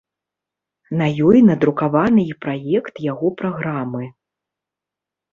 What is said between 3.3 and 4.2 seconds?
праграмы.